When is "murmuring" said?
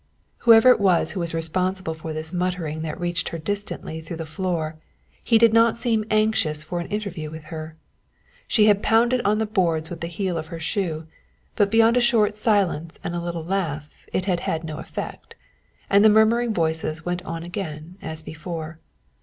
16.09-16.51